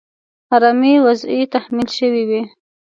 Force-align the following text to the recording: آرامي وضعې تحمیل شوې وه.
آرامي 0.55 0.93
وضعې 1.05 1.41
تحمیل 1.53 1.89
شوې 1.97 2.23
وه. 2.29 2.41